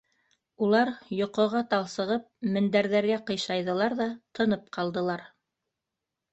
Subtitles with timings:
[0.67, 2.25] Улар, йоҡоға талсығып,
[2.57, 5.27] мендәрҙәргә ҡыйшайҙылар ҙа тынып ҡалдылар.